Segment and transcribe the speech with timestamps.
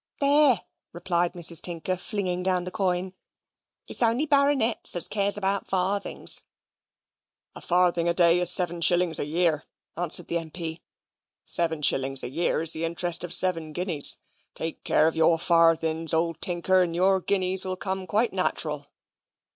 [0.19, 0.61] "There!"
[0.93, 1.61] replied Mrs.
[1.61, 3.13] Tinker, flinging down the coin;
[3.87, 6.41] "it's only baronets as cares about farthings."
[7.53, 9.63] "A farthing a day is seven shillings a year,"
[9.95, 10.81] answered the M.P.;
[11.45, 14.17] "seven shillings a year is the interest of seven guineas.
[14.55, 18.87] Take care of your farthings, old Tinker, and your guineas will come quite nat'ral."